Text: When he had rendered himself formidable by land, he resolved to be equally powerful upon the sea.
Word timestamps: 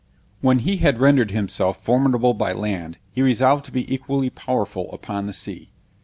When 0.39 0.57
he 0.57 0.77
had 0.77 0.99
rendered 0.99 1.29
himself 1.29 1.79
formidable 1.83 2.33
by 2.33 2.53
land, 2.53 2.97
he 3.11 3.21
resolved 3.21 3.65
to 3.65 3.71
be 3.71 3.85
equally 3.93 4.31
powerful 4.31 4.89
upon 4.91 5.27
the 5.27 5.31
sea. 5.33 5.69